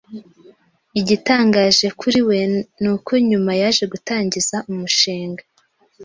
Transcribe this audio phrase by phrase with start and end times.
[0.99, 2.39] Igitangaje kuri we
[2.81, 5.43] ni uko nyuma yaje gutangiza umushinga